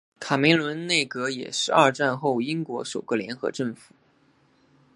[0.19, 3.93] 卡梅伦内阁也是二战后英国首个联合政府。